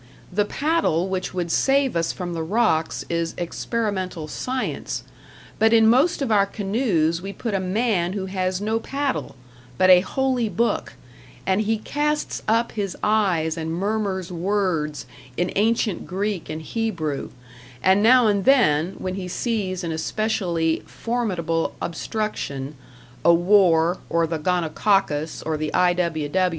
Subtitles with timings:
[0.33, 5.03] The paddle which would save us from the rocks is experimental science;
[5.59, 9.35] but in most of our canoes we put a man who has no paddle,
[9.77, 10.93] but a Holy Book;
[11.45, 15.05] and he casts up his eyes and murmurs words
[15.37, 17.29] in ancient Greek and Hebrew,
[17.83, 22.73] and now and then, when he sees an especially formidable obstruction
[23.23, 26.49] a war, or the gonococcus, or the I.W.W.